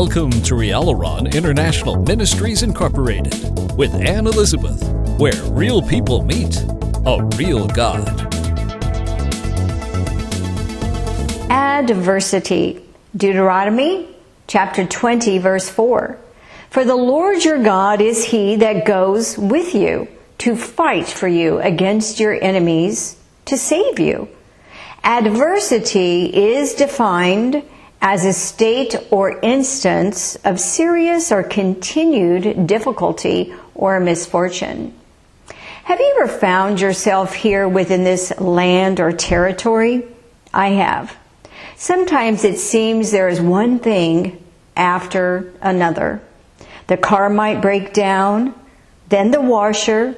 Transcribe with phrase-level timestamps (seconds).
[0.00, 3.34] Welcome to Rialaron International Ministries Incorporated
[3.76, 4.82] with Anne Elizabeth,
[5.18, 6.56] where real people meet
[7.04, 8.08] a real God.
[11.50, 12.82] Adversity.
[13.14, 14.08] Deuteronomy
[14.46, 16.18] chapter 20, verse 4.
[16.70, 20.08] For the Lord your God is he that goes with you
[20.38, 24.30] to fight for you against your enemies to save you.
[25.04, 27.62] Adversity is defined
[28.00, 34.94] as a state or instance of serious or continued difficulty or misfortune.
[35.84, 40.04] Have you ever found yourself here within this land or territory?
[40.52, 41.16] I have.
[41.76, 44.42] Sometimes it seems there is one thing
[44.76, 46.22] after another.
[46.86, 48.54] The car might break down,
[49.08, 50.16] then the washer,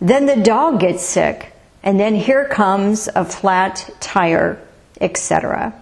[0.00, 4.60] then the dog gets sick, and then here comes a flat tire,
[5.00, 5.74] etc.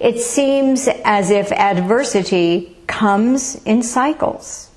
[0.00, 4.70] It seems as if adversity comes in cycles.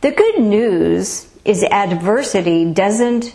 [0.00, 3.34] The good news is adversity doesn't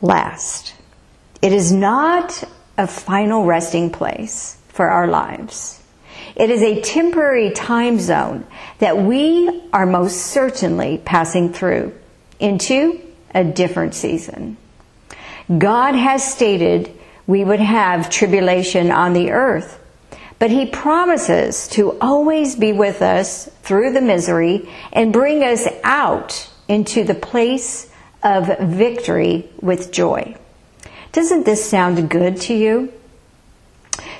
[0.00, 0.74] last.
[1.42, 2.44] It is not
[2.78, 5.82] a final resting place for our lives.
[6.36, 8.46] It is a temporary time zone
[8.78, 11.94] that we are most certainly passing through
[12.40, 13.00] into
[13.34, 14.56] a different season.
[15.58, 16.90] God has stated
[17.26, 19.80] we would have tribulation on the earth.
[20.38, 26.50] But he promises to always be with us through the misery and bring us out
[26.68, 27.90] into the place
[28.22, 30.36] of victory with joy.
[31.12, 32.92] Doesn't this sound good to you?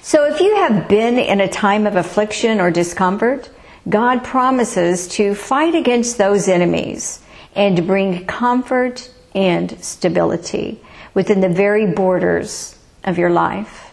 [0.02, 3.50] So if you have been in a time of affliction or discomfort,
[3.88, 7.20] God promises to fight against those enemies
[7.54, 10.80] and bring comfort and stability
[11.12, 13.92] within the very borders of your life.